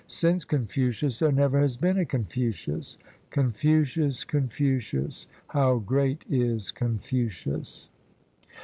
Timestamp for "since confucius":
0.07-1.19